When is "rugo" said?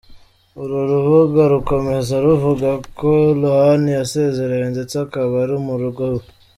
5.81-6.01